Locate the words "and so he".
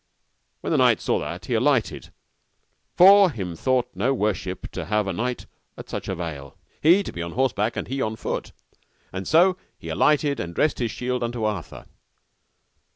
9.13-9.89